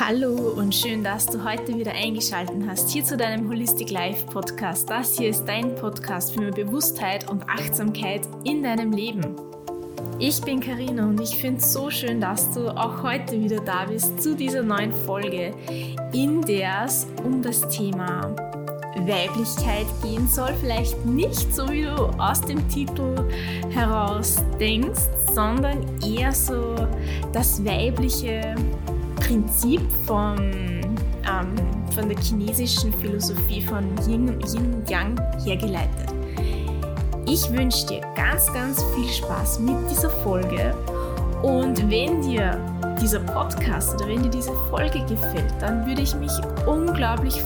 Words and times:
Hallo 0.00 0.52
und 0.56 0.72
schön, 0.72 1.02
dass 1.02 1.26
du 1.26 1.42
heute 1.42 1.76
wieder 1.76 1.90
eingeschaltet 1.90 2.62
hast 2.68 2.88
hier 2.88 3.02
zu 3.02 3.16
deinem 3.16 3.48
Holistic 3.48 3.90
Life 3.90 4.26
Podcast. 4.26 4.88
Das 4.88 5.18
hier 5.18 5.28
ist 5.28 5.44
dein 5.44 5.74
Podcast 5.74 6.32
für 6.32 6.38
mehr 6.38 6.52
Bewusstheit 6.52 7.28
und 7.28 7.42
Achtsamkeit 7.48 8.20
in 8.44 8.62
deinem 8.62 8.92
Leben. 8.92 9.34
Ich 10.20 10.40
bin 10.40 10.60
Karina 10.60 11.04
und 11.04 11.20
ich 11.20 11.34
finde 11.34 11.58
es 11.60 11.72
so 11.72 11.90
schön, 11.90 12.20
dass 12.20 12.48
du 12.52 12.68
auch 12.68 13.02
heute 13.02 13.40
wieder 13.42 13.58
da 13.60 13.86
bist 13.86 14.22
zu 14.22 14.36
dieser 14.36 14.62
neuen 14.62 14.92
Folge, 14.92 15.52
in 16.12 16.42
der 16.42 16.84
es 16.84 17.04
um 17.24 17.42
das 17.42 17.68
Thema 17.68 18.36
Weiblichkeit 19.00 19.86
gehen 20.00 20.28
soll. 20.28 20.54
Vielleicht 20.60 21.04
nicht 21.06 21.52
so, 21.52 21.68
wie 21.70 21.82
du 21.82 21.96
aus 22.20 22.40
dem 22.40 22.68
Titel 22.68 23.16
heraus 23.70 24.36
denkst, 24.60 25.08
sondern 25.34 25.84
eher 26.04 26.30
so 26.30 26.76
das 27.32 27.64
Weibliche 27.64 28.54
Prinzip 29.20 29.80
von, 30.06 30.38
ähm, 30.38 31.54
von 31.94 32.08
der 32.08 32.18
chinesischen 32.18 32.92
Philosophie 32.94 33.62
von 33.62 33.84
Yin, 34.06 34.38
Yin 34.40 34.82
Yang 34.88 35.20
hergeleitet. 35.44 36.14
Ich 37.26 37.50
wünsche 37.52 37.86
dir 37.86 38.00
ganz, 38.16 38.52
ganz 38.52 38.82
viel 38.94 39.08
Spaß 39.08 39.60
mit 39.60 39.76
dieser 39.90 40.10
Folge 40.10 40.74
und 41.42 41.90
wenn 41.90 42.22
dir 42.22 42.58
dieser 43.00 43.20
Podcast 43.20 43.94
oder 43.94 44.08
wenn 44.08 44.22
dir 44.22 44.30
diese 44.30 44.52
Folge 44.70 45.00
gefällt, 45.04 45.52
dann 45.60 45.86
würde 45.86 46.02
ich 46.02 46.14
mich 46.16 46.32
unglaublich 46.66 47.40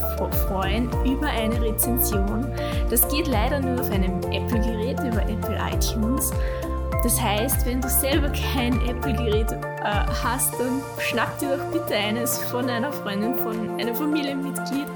freuen 0.47 0.89
über 1.05 1.27
eine 1.27 1.61
Rezension. 1.61 2.47
Das 2.89 3.07
geht 3.09 3.27
leider 3.27 3.59
nur 3.59 3.79
auf 3.79 3.91
einem 3.91 4.19
Apple-Gerät 4.31 4.99
über 4.99 5.21
Apple 5.21 5.59
iTunes. 5.71 6.31
Das 7.03 7.21
heißt, 7.21 7.65
wenn 7.65 7.81
du 7.81 7.89
selber 7.89 8.29
kein 8.29 8.73
Apple-Gerät 8.87 9.51
äh, 9.51 9.57
hast, 10.23 10.53
dann 10.53 10.81
schnapp 10.99 11.37
dir 11.37 11.57
doch 11.57 11.65
bitte 11.65 11.95
eines 11.95 12.37
von 12.45 12.69
einer 12.69 12.93
Freundin, 12.93 13.35
von 13.37 13.77
einem 13.77 13.93
Familienmitglied 13.93 14.87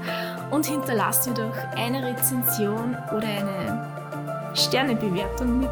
und 0.50 0.64
hinterlass 0.64 1.20
dir 1.20 1.34
doch 1.34 1.54
eine 1.76 2.02
Rezension 2.06 2.96
oder 3.14 3.26
eine 3.26 3.86
Sternebewertung 4.54 5.60
mit 5.60 5.70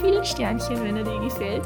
vielen 0.00 0.24
Sternchen, 0.24 0.82
wenn 0.82 0.96
er 0.96 1.04
dir 1.04 1.20
gefällt. 1.20 1.64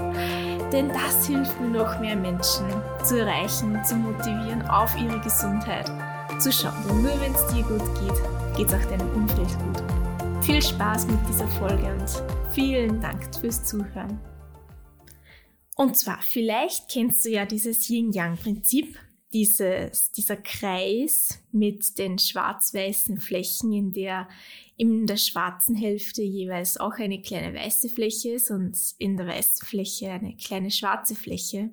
Denn 0.70 0.90
das 0.90 1.26
hilft 1.26 1.58
mir 1.58 1.78
noch 1.78 1.98
mehr 1.98 2.14
Menschen 2.14 2.66
zu 3.02 3.20
erreichen, 3.20 3.82
zu 3.84 3.96
motivieren, 3.96 4.68
auf 4.68 4.94
ihre 5.00 5.18
Gesundheit 5.20 5.90
zu 6.38 6.52
schauen. 6.52 6.74
Denn 6.88 7.02
nur 7.02 7.20
wenn 7.20 7.34
es 7.34 7.46
dir 7.48 7.62
gut 7.62 7.82
geht, 8.00 8.56
geht 8.56 8.68
es 8.68 8.74
auch 8.74 8.90
deinem 8.90 9.10
Umfeld 9.14 9.48
gut. 9.48 9.82
Viel 10.42 10.60
Spaß 10.60 11.06
mit 11.06 11.18
dieser 11.28 11.48
Folge 11.48 11.86
und 11.98 12.39
vielen 12.60 13.00
Dank 13.00 13.34
fürs 13.36 13.64
Zuhören. 13.64 14.20
Und 15.76 15.96
zwar, 15.96 16.20
vielleicht 16.20 16.90
kennst 16.90 17.24
du 17.24 17.30
ja 17.30 17.46
dieses 17.46 17.88
Yin-Yang-Prinzip, 17.88 18.98
dieser 19.32 20.36
Kreis 20.44 21.42
mit 21.52 21.96
den 21.96 22.18
schwarz-weißen 22.18 23.18
Flächen, 23.18 23.72
in 23.72 23.92
der 23.92 24.28
in 24.76 25.06
der 25.06 25.16
schwarzen 25.16 25.74
Hälfte 25.74 26.20
jeweils 26.20 26.76
auch 26.76 26.98
eine 26.98 27.22
kleine 27.22 27.58
weiße 27.58 27.88
Fläche 27.88 28.32
ist 28.32 28.50
und 28.50 28.76
in 28.98 29.16
der 29.16 29.26
weißen 29.26 29.66
Fläche 29.66 30.10
eine 30.10 30.36
kleine 30.36 30.70
schwarze 30.70 31.14
Fläche. 31.14 31.70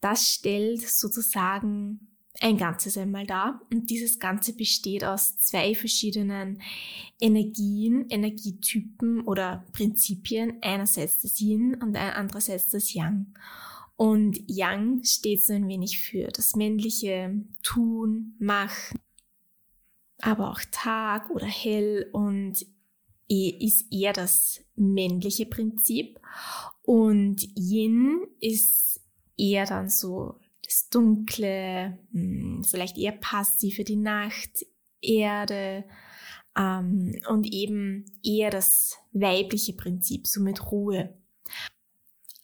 Das 0.00 0.28
stellt 0.28 0.82
sozusagen 0.88 2.15
ein 2.40 2.56
Ganzes 2.56 2.98
einmal 2.98 3.26
dar 3.26 3.60
und 3.70 3.90
dieses 3.90 4.18
Ganze 4.18 4.54
besteht 4.54 5.04
aus 5.04 5.36
zwei 5.36 5.74
verschiedenen 5.74 6.60
Energien, 7.20 8.08
Energietypen 8.08 9.22
oder 9.22 9.64
Prinzipien, 9.72 10.58
einerseits 10.62 11.22
das 11.22 11.40
Yin 11.40 11.74
und 11.82 11.96
andererseits 11.96 12.68
das 12.68 12.92
Yang. 12.92 13.34
Und 13.96 14.38
Yang 14.46 15.04
steht 15.04 15.42
so 15.42 15.54
ein 15.54 15.68
wenig 15.68 16.00
für 16.00 16.28
das 16.28 16.54
männliche 16.54 17.44
Tun, 17.62 18.34
Machen, 18.38 18.98
aber 20.20 20.50
auch 20.50 20.60
Tag 20.70 21.30
oder 21.30 21.46
hell 21.46 22.08
und 22.12 22.66
ist 23.28 23.92
eher 23.92 24.12
das 24.12 24.60
männliche 24.76 25.46
Prinzip. 25.46 26.20
Und 26.82 27.42
Yin 27.56 28.26
ist 28.40 29.00
eher 29.36 29.66
dann 29.66 29.88
so 29.88 30.38
das 30.66 30.88
Dunkle, 30.88 31.98
hm, 32.12 32.64
vielleicht 32.68 32.98
eher 32.98 33.12
passive, 33.12 33.84
die 33.84 33.96
Nacht, 33.96 34.66
Erde 35.00 35.84
ähm, 36.56 37.20
und 37.28 37.46
eben 37.46 38.04
eher 38.24 38.50
das 38.50 38.96
weibliche 39.12 39.74
Prinzip, 39.74 40.26
so 40.26 40.40
mit 40.40 40.70
Ruhe. 40.70 41.16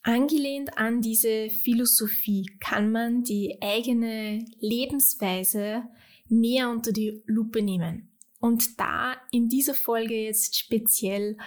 Angelehnt 0.03 0.77
an 0.77 1.01
diese 1.01 1.49
Philosophie 1.49 2.45
kann 2.59 2.91
man 2.91 3.23
die 3.23 3.57
eigene 3.61 4.45
Lebensweise 4.59 5.83
näher 6.27 6.69
unter 6.69 6.91
die 6.91 7.23
Lupe 7.25 7.61
nehmen. 7.61 8.09
Und 8.39 8.79
da 8.79 9.15
in 9.31 9.47
dieser 9.47 9.73
Folge 9.73 10.25
jetzt 10.25 10.57
speziell 10.57 11.37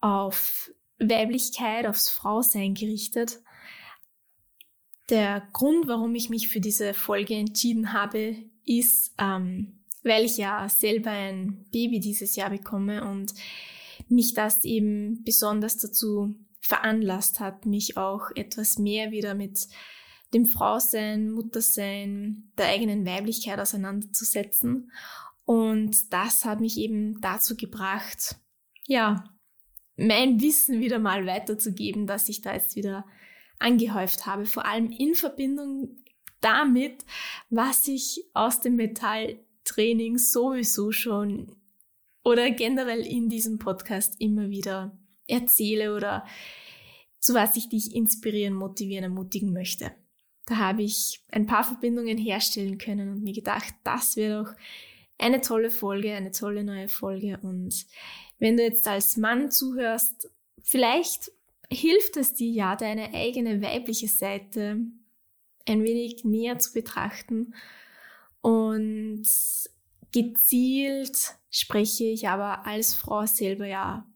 auf 0.00 0.70
Weiblichkeit, 0.98 1.86
aufs 1.86 2.10
Frausein 2.10 2.74
gerichtet. 2.74 3.40
Der 5.10 5.46
Grund, 5.52 5.86
warum 5.86 6.14
ich 6.14 6.30
mich 6.30 6.48
für 6.48 6.60
diese 6.60 6.94
Folge 6.94 7.34
entschieden 7.34 7.92
habe, 7.92 8.36
ist, 8.64 9.14
ähm, 9.18 9.80
weil 10.02 10.24
ich 10.24 10.36
ja 10.36 10.68
selber 10.68 11.10
ein 11.10 11.66
Baby 11.72 12.00
dieses 12.00 12.36
Jahr 12.36 12.50
bekomme 12.50 13.04
und 13.08 13.34
mich 14.08 14.34
das 14.34 14.64
eben 14.64 15.22
besonders 15.24 15.76
dazu 15.76 16.34
veranlasst 16.60 17.40
hat, 17.40 17.66
mich 17.66 17.96
auch 17.96 18.30
etwas 18.34 18.78
mehr 18.78 19.10
wieder 19.10 19.34
mit 19.34 19.68
dem 20.32 20.46
Frausein, 20.46 21.30
Muttersein, 21.30 22.50
der 22.58 22.68
eigenen 22.68 23.06
Weiblichkeit 23.06 23.58
auseinanderzusetzen. 23.58 24.90
Und 25.44 26.12
das 26.12 26.44
hat 26.44 26.60
mich 26.60 26.78
eben 26.78 27.20
dazu 27.20 27.56
gebracht, 27.56 28.36
ja, 28.86 29.24
mein 29.96 30.40
Wissen 30.40 30.80
wieder 30.80 30.98
mal 30.98 31.26
weiterzugeben, 31.26 32.06
dass 32.06 32.28
ich 32.28 32.40
da 32.40 32.54
jetzt 32.54 32.74
wieder 32.76 33.04
angehäuft 33.58 34.26
habe, 34.26 34.46
vor 34.46 34.66
allem 34.66 34.90
in 34.90 35.14
Verbindung 35.14 35.96
damit, 36.40 37.04
was 37.50 37.88
ich 37.88 38.24
aus 38.34 38.60
dem 38.60 38.76
Metalltraining 38.76 40.18
sowieso 40.18 40.92
schon 40.92 41.56
oder 42.24 42.50
generell 42.50 43.06
in 43.06 43.28
diesem 43.28 43.58
Podcast 43.58 44.20
immer 44.20 44.50
wieder 44.50 44.96
erzähle 45.26 45.94
oder 45.94 46.26
zu 47.18 47.34
was 47.34 47.56
ich 47.56 47.68
dich 47.68 47.94
inspirieren, 47.94 48.54
motivieren, 48.54 49.04
ermutigen 49.04 49.52
möchte. 49.52 49.92
Da 50.46 50.56
habe 50.56 50.82
ich 50.82 51.22
ein 51.30 51.46
paar 51.46 51.64
Verbindungen 51.64 52.18
herstellen 52.18 52.76
können 52.76 53.10
und 53.10 53.22
mir 53.22 53.32
gedacht, 53.32 53.74
das 53.82 54.16
wäre 54.16 54.44
doch 54.44 54.54
eine 55.18 55.40
tolle 55.40 55.70
Folge, 55.70 56.12
eine 56.14 56.32
tolle 56.32 56.64
neue 56.64 56.88
Folge. 56.88 57.38
Und 57.42 57.86
wenn 58.38 58.56
du 58.56 58.62
jetzt 58.62 58.86
als 58.86 59.16
Mann 59.16 59.50
zuhörst, 59.50 60.28
vielleicht 60.62 61.30
hilft 61.70 62.16
es 62.16 62.34
dir 62.34 62.50
ja, 62.50 62.76
deine 62.76 63.12
eigene 63.14 63.62
weibliche 63.62 64.08
Seite 64.08 64.80
ein 65.66 65.82
wenig 65.82 66.24
näher 66.24 66.58
zu 66.58 66.72
betrachten. 66.72 67.54
Und 68.40 69.26
gezielt 70.12 71.16
spreche 71.50 72.04
ich 72.04 72.28
aber 72.28 72.66
als 72.66 72.94
Frau 72.94 73.26
selber 73.26 73.66
ja 73.66 74.06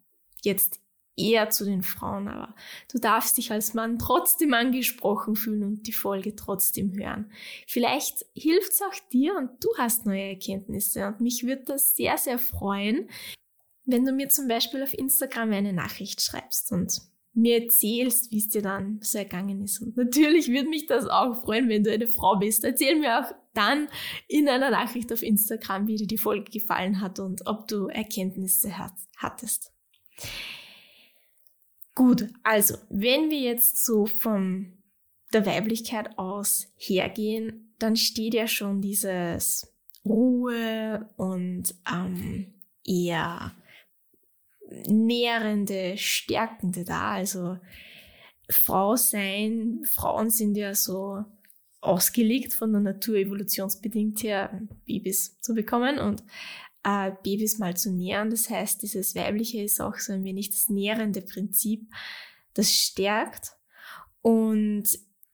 jetzt 0.42 0.80
eher 1.16 1.50
zu 1.50 1.64
den 1.64 1.82
Frauen, 1.82 2.28
aber 2.28 2.54
du 2.92 2.98
darfst 2.98 3.36
dich 3.36 3.50
als 3.50 3.74
Mann 3.74 3.98
trotzdem 3.98 4.54
angesprochen 4.54 5.34
fühlen 5.34 5.64
und 5.64 5.86
die 5.86 5.92
Folge 5.92 6.36
trotzdem 6.36 6.96
hören. 6.96 7.32
Vielleicht 7.66 8.24
hilft 8.34 8.72
es 8.72 8.82
auch 8.82 9.08
dir 9.10 9.36
und 9.36 9.50
du 9.62 9.68
hast 9.76 10.06
neue 10.06 10.28
Erkenntnisse 10.28 11.08
und 11.08 11.20
mich 11.20 11.44
würde 11.44 11.64
das 11.64 11.96
sehr, 11.96 12.16
sehr 12.18 12.38
freuen, 12.38 13.10
wenn 13.84 14.04
du 14.04 14.12
mir 14.12 14.28
zum 14.28 14.46
Beispiel 14.46 14.82
auf 14.82 14.94
Instagram 14.94 15.52
eine 15.52 15.72
Nachricht 15.72 16.20
schreibst 16.22 16.70
und 16.70 17.00
mir 17.38 17.62
erzählst, 17.62 18.30
wie 18.30 18.38
es 18.38 18.48
dir 18.48 18.62
dann 18.62 19.00
so 19.02 19.18
ergangen 19.18 19.62
ist. 19.62 19.80
Und 19.80 19.96
natürlich 19.96 20.48
würde 20.52 20.68
mich 20.68 20.86
das 20.86 21.06
auch 21.06 21.42
freuen, 21.42 21.68
wenn 21.68 21.84
du 21.84 21.92
eine 21.92 22.08
Frau 22.08 22.36
bist. 22.36 22.64
Erzähl 22.64 22.96
mir 22.96 23.20
auch 23.20 23.32
dann 23.54 23.88
in 24.26 24.48
einer 24.48 24.70
Nachricht 24.70 25.12
auf 25.12 25.22
Instagram, 25.22 25.86
wie 25.86 25.96
dir 25.96 26.06
die 26.06 26.18
Folge 26.18 26.50
gefallen 26.50 27.00
hat 27.00 27.18
und 27.18 27.46
ob 27.46 27.68
du 27.68 27.86
Erkenntnisse 27.86 28.72
hattest. 29.16 29.72
Gut, 31.94 32.28
also 32.44 32.76
wenn 32.90 33.30
wir 33.30 33.40
jetzt 33.40 33.84
so 33.84 34.06
von 34.06 34.78
der 35.32 35.46
Weiblichkeit 35.46 36.18
aus 36.18 36.68
hergehen, 36.76 37.74
dann 37.78 37.96
steht 37.96 38.34
ja 38.34 38.46
schon 38.46 38.80
dieses 38.80 39.72
Ruhe 40.04 41.08
und 41.16 41.74
ähm, 41.92 42.54
eher 42.84 43.52
nährende, 44.86 45.96
stärkende 45.96 46.84
da. 46.84 47.12
Also 47.12 47.58
Frau 48.48 48.96
sein, 48.96 49.82
Frauen 49.84 50.30
sind 50.30 50.56
ja 50.56 50.74
so 50.74 51.24
ausgelegt 51.80 52.52
von 52.52 52.72
der 52.72 52.80
Natur 52.80 53.16
evolutionsbedingt 53.16 54.22
her, 54.22 54.60
Babys 54.84 55.40
zu 55.40 55.54
bekommen 55.54 55.98
und 55.98 56.22
äh, 56.84 57.12
Babys 57.22 57.58
mal 57.58 57.76
zu 57.76 57.92
nähren. 57.92 58.30
Das 58.30 58.50
heißt, 58.50 58.82
dieses 58.82 59.14
Weibliche 59.14 59.62
ist 59.62 59.80
auch 59.80 59.96
so 59.96 60.12
ein 60.12 60.24
wenig 60.24 60.50
das 60.50 60.68
nährende 60.68 61.22
Prinzip, 61.22 61.86
das 62.54 62.72
stärkt. 62.72 63.52
Und 64.22 64.84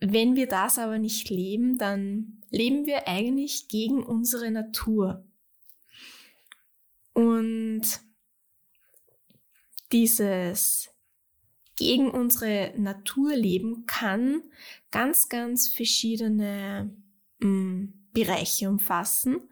wenn 0.01 0.37
wir 0.37 0.47
das 0.47 0.79
aber 0.79 0.99
nicht 0.99 1.31
leben, 1.31 1.79
dann 1.79 2.43
leben 2.51 2.87
wir 2.87 3.09
eigentlich 3.09 3.69
gegen 3.69 4.03
unsere 4.03 4.51
Natur. 4.51 5.25
Und 7.15 7.83
dieses 9.95 10.91
gegen 11.77 12.11
unsere 12.11 12.75
Natur 12.77 13.37
leben 13.37 13.87
kann 13.87 14.43
ganz, 14.91 15.29
ganz 15.29 15.69
verschiedene 15.69 16.95
mh, 17.39 17.49
mm, 17.49 17.95
Bereiche 18.13 18.69
umfassen. 18.69 19.49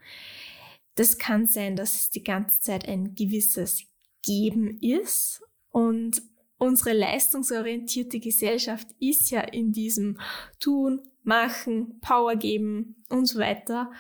Das 0.97 1.19
kann 1.19 1.47
sein, 1.47 1.77
dass 1.77 1.94
es 1.94 2.11
die 2.11 2.25
ganze 2.25 2.61
Zeit 2.61 2.89
ein 2.89 3.15
gewisses 3.15 3.85
Geben 4.23 4.79
ist 4.81 5.43
und 5.71 6.23
unsere 6.59 6.93
leistungsorientierte 6.93 8.19
Gesellschaft 8.19 8.89
ist 8.99 9.31
ja 9.31 9.41
in 9.41 9.73
diesem 9.73 10.19
Tun, 10.61 11.09
Machen, 11.25 12.00
Power 12.00 12.35
geben 12.35 13.05
und 13.09 13.27
so 13.27 13.39
weiter. 13.39 13.93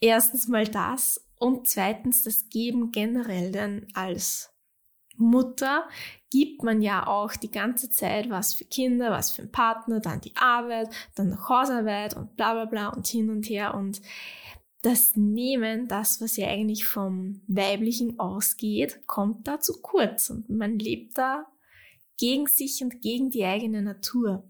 Erstens 0.00 0.48
mal 0.48 0.66
das 0.66 1.24
und 1.36 1.68
zweitens 1.68 2.24
das 2.24 2.48
Geben 2.48 2.90
generell, 2.90 3.52
denn 3.52 3.86
als 3.94 4.50
Mutter 5.18 5.88
gibt 6.30 6.62
man 6.62 6.80
ja 6.80 7.06
auch 7.06 7.32
die 7.34 7.50
ganze 7.50 7.90
Zeit 7.90 8.30
was 8.30 8.54
für 8.54 8.64
Kinder, 8.64 9.10
was 9.10 9.30
für 9.30 9.42
einen 9.42 9.52
Partner, 9.52 10.00
dann 10.00 10.20
die 10.20 10.36
Arbeit, 10.36 10.88
dann 11.14 11.30
noch 11.30 11.48
Hausarbeit 11.48 12.16
und 12.16 12.36
bla 12.36 12.54
bla 12.54 12.64
bla 12.64 12.88
und 12.88 13.06
hin 13.06 13.30
und 13.30 13.48
her 13.48 13.74
und 13.74 14.00
das 14.82 15.16
Nehmen, 15.16 15.88
das, 15.88 16.20
was 16.20 16.36
ja 16.36 16.48
eigentlich 16.48 16.86
vom 16.86 17.42
Weiblichen 17.48 18.18
ausgeht, 18.20 19.06
kommt 19.06 19.48
da 19.48 19.58
zu 19.58 19.80
kurz 19.82 20.30
und 20.30 20.48
man 20.48 20.78
lebt 20.78 21.18
da 21.18 21.46
gegen 22.16 22.46
sich 22.46 22.82
und 22.82 23.00
gegen 23.00 23.30
die 23.30 23.44
eigene 23.44 23.82
Natur. 23.82 24.48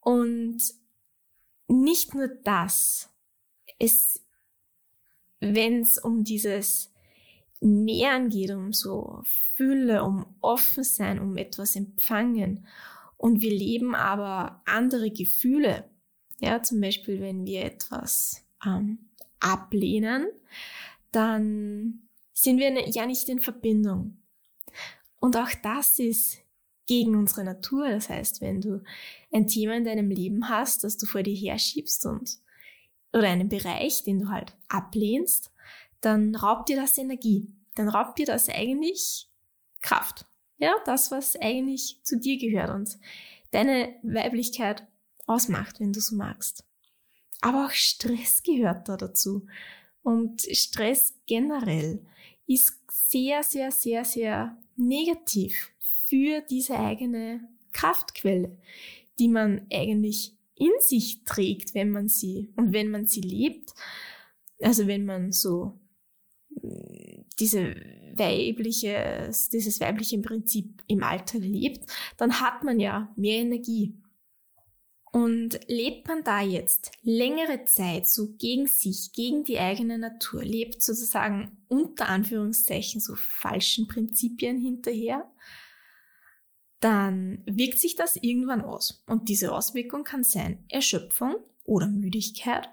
Und 0.00 0.62
nicht 1.68 2.14
nur 2.14 2.28
das, 2.28 3.10
es, 3.78 4.24
wenn 5.40 5.80
es 5.80 5.98
um 5.98 6.22
dieses 6.22 6.92
Nähern 7.60 8.28
geht, 8.28 8.50
um 8.50 8.72
so 8.72 9.22
Fülle, 9.54 10.04
um 10.04 10.26
offen 10.40 10.84
sein, 10.84 11.18
um 11.18 11.36
etwas 11.36 11.76
empfangen. 11.76 12.66
Und 13.16 13.40
wir 13.40 13.50
leben 13.50 13.94
aber 13.94 14.62
andere 14.66 15.10
Gefühle. 15.10 15.84
Ja, 16.40 16.62
zum 16.62 16.80
Beispiel, 16.80 17.20
wenn 17.20 17.46
wir 17.46 17.64
etwas 17.64 18.44
ähm, 18.64 18.98
ablehnen, 19.40 20.26
dann 21.12 22.02
sind 22.34 22.58
wir 22.58 22.70
ne, 22.70 22.90
ja 22.90 23.06
nicht 23.06 23.28
in 23.28 23.40
Verbindung. 23.40 24.18
Und 25.18 25.36
auch 25.36 25.50
das 25.62 25.98
ist 25.98 26.38
gegen 26.86 27.16
unsere 27.16 27.42
Natur. 27.44 27.88
Das 27.88 28.08
heißt, 28.08 28.40
wenn 28.40 28.60
du 28.60 28.82
ein 29.32 29.46
Thema 29.46 29.76
in 29.76 29.84
deinem 29.84 30.10
Leben 30.10 30.48
hast, 30.48 30.84
das 30.84 30.98
du 30.98 31.06
vor 31.06 31.22
dir 31.22 31.34
herschiebst 31.34 32.06
und 32.06 32.38
oder 33.12 33.28
einen 33.28 33.48
Bereich, 33.48 34.04
den 34.04 34.20
du 34.20 34.28
halt 34.28 34.54
ablehnst, 34.68 35.50
dann 36.06 36.36
raubt 36.36 36.68
dir 36.68 36.76
das 36.76 36.96
Energie. 36.98 37.52
Dann 37.74 37.88
raubt 37.88 38.18
dir 38.18 38.26
das 38.26 38.48
eigentlich 38.48 39.28
Kraft. 39.82 40.24
Ja, 40.58 40.74
das, 40.84 41.10
was 41.10 41.36
eigentlich 41.36 42.00
zu 42.04 42.18
dir 42.18 42.38
gehört 42.38 42.70
und 42.70 42.96
deine 43.50 43.94
Weiblichkeit 44.02 44.86
ausmacht, 45.26 45.80
wenn 45.80 45.92
du 45.92 46.00
so 46.00 46.14
magst. 46.14 46.64
Aber 47.40 47.66
auch 47.66 47.72
Stress 47.72 48.42
gehört 48.42 48.88
da 48.88 48.96
dazu. 48.96 49.46
Und 50.02 50.42
Stress 50.42 51.14
generell 51.26 52.06
ist 52.46 52.80
sehr, 52.88 53.42
sehr, 53.42 53.72
sehr, 53.72 54.04
sehr 54.04 54.56
negativ 54.76 55.72
für 56.08 56.40
diese 56.40 56.78
eigene 56.78 57.46
Kraftquelle, 57.72 58.56
die 59.18 59.28
man 59.28 59.66
eigentlich 59.72 60.34
in 60.54 60.70
sich 60.78 61.24
trägt, 61.24 61.74
wenn 61.74 61.90
man 61.90 62.08
sie 62.08 62.52
und 62.56 62.72
wenn 62.72 62.90
man 62.90 63.06
sie 63.06 63.20
lebt. 63.20 63.74
Also 64.62 64.86
wenn 64.86 65.04
man 65.04 65.32
so 65.32 65.78
diese 67.38 67.74
weibliche, 68.14 69.30
dieses 69.52 69.80
weibliche 69.80 70.18
Prinzip 70.18 70.82
im 70.86 71.02
Alltag 71.02 71.42
lebt, 71.42 71.90
dann 72.16 72.40
hat 72.40 72.64
man 72.64 72.80
ja 72.80 73.12
mehr 73.16 73.40
Energie. 73.40 73.94
Und 75.12 75.60
lebt 75.66 76.08
man 76.08 76.24
da 76.24 76.42
jetzt 76.42 76.90
längere 77.02 77.64
Zeit 77.64 78.06
so 78.06 78.34
gegen 78.36 78.66
sich, 78.66 79.12
gegen 79.12 79.44
die 79.44 79.58
eigene 79.58 79.98
Natur, 79.98 80.44
lebt 80.44 80.82
sozusagen 80.82 81.56
unter 81.68 82.08
Anführungszeichen 82.08 83.00
so 83.00 83.14
falschen 83.14 83.88
Prinzipien 83.88 84.58
hinterher, 84.58 85.30
dann 86.80 87.42
wirkt 87.46 87.78
sich 87.78 87.96
das 87.96 88.16
irgendwann 88.16 88.60
aus. 88.60 89.04
Und 89.06 89.30
diese 89.30 89.52
Auswirkung 89.52 90.04
kann 90.04 90.22
sein 90.22 90.62
Erschöpfung 90.68 91.36
oder 91.64 91.86
Müdigkeit 91.86 92.68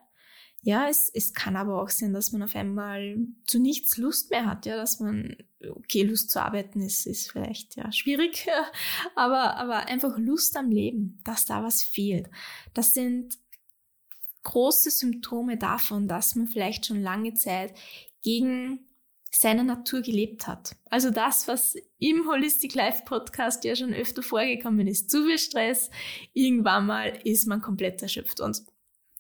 ja, 0.65 0.87
es, 0.87 1.11
es 1.13 1.33
kann 1.33 1.57
aber 1.57 1.81
auch 1.81 1.89
sein, 1.89 2.13
dass 2.13 2.31
man 2.31 2.41
auf 2.41 2.55
einmal 2.55 3.17
zu 3.45 3.59
nichts 3.59 3.97
Lust 3.97 4.31
mehr 4.31 4.45
hat, 4.45 4.65
ja, 4.65 4.77
dass 4.77 5.01
man, 5.01 5.35
okay, 5.69 6.03
Lust 6.03 6.31
zu 6.31 6.41
arbeiten 6.41 6.79
ist, 6.79 7.05
ist 7.05 7.31
vielleicht 7.31 7.75
ja 7.75 7.91
schwierig, 7.91 8.47
aber, 9.15 9.57
aber 9.57 9.87
einfach 9.87 10.17
Lust 10.17 10.55
am 10.55 10.71
Leben, 10.71 11.19
dass 11.25 11.45
da 11.45 11.63
was 11.63 11.83
fehlt. 11.83 12.29
Das 12.73 12.93
sind 12.93 13.37
große 14.43 14.89
Symptome 14.89 15.57
davon, 15.57 16.07
dass 16.07 16.35
man 16.35 16.47
vielleicht 16.47 16.85
schon 16.85 17.01
lange 17.01 17.33
Zeit 17.33 17.73
gegen 18.21 18.87
seine 19.31 19.65
Natur 19.65 20.01
gelebt 20.01 20.47
hat. 20.47 20.77
Also 20.89 21.09
das, 21.09 21.47
was 21.49 21.75
im 21.99 22.29
Holistic 22.29 22.73
Life 22.73 23.03
Podcast 23.03 23.65
ja 23.65 23.75
schon 23.75 23.93
öfter 23.93 24.23
vorgekommen 24.23 24.87
ist. 24.87 25.09
Zu 25.09 25.25
viel 25.25 25.39
Stress, 25.39 25.89
irgendwann 26.33 26.85
mal 26.85 27.19
ist 27.25 27.47
man 27.47 27.59
komplett 27.59 28.01
erschöpft 28.01 28.39
und 28.39 28.61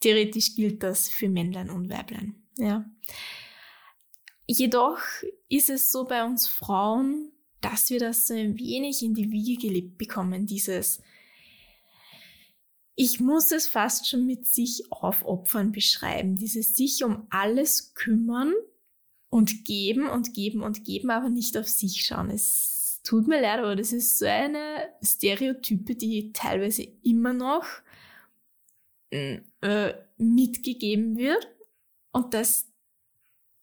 Theoretisch 0.03 0.53
gilt 0.53 0.83
das 0.83 1.07
für 1.07 1.29
Männlein 1.29 1.69
und 1.69 1.89
Weiblein. 1.89 2.35
Ja. 2.57 2.83
Jedoch 4.45 4.99
ist 5.47 5.69
es 5.69 5.93
so 5.93 6.03
bei 6.03 6.25
uns 6.25 6.45
Frauen, 6.45 7.31
dass 7.61 7.89
wir 7.89 7.99
das 7.99 8.27
so 8.27 8.33
ein 8.33 8.59
wenig 8.59 9.01
in 9.01 9.13
die 9.13 9.31
Wiege 9.31 9.65
gelebt 9.65 9.97
bekommen, 9.97 10.45
dieses 10.45 11.01
ich 12.95 13.21
muss 13.21 13.49
es 13.53 13.65
fast 13.69 14.09
schon 14.09 14.25
mit 14.25 14.45
sich 14.45 14.91
aufopfern 14.91 15.71
beschreiben, 15.71 16.35
dieses 16.35 16.75
sich 16.75 17.05
um 17.05 17.25
alles 17.29 17.93
kümmern 17.93 18.53
und 19.29 19.63
geben 19.63 20.09
und 20.09 20.33
geben 20.33 20.63
und 20.63 20.83
geben, 20.83 21.11
aber 21.11 21.29
nicht 21.29 21.57
auf 21.57 21.69
sich 21.69 22.05
schauen. 22.05 22.29
Es 22.29 22.99
tut 23.05 23.29
mir 23.29 23.41
leid, 23.41 23.59
aber 23.59 23.77
das 23.77 23.93
ist 23.93 24.19
so 24.19 24.25
eine 24.25 24.89
Stereotype, 25.01 25.95
die 25.95 26.33
teilweise 26.33 26.83
immer 27.03 27.31
noch 27.31 27.65
äh, 29.63 29.93
mitgegeben 30.17 31.17
wird. 31.17 31.47
Und 32.11 32.33
das, 32.33 32.67